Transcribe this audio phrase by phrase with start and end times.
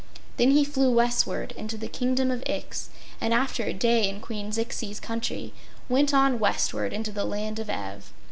[0.37, 2.89] Then he flew westward into the Kingdom of Ix,
[3.21, 5.53] and after a day in Queen Zixi's country
[5.89, 8.11] went on westward into the Land of Ev.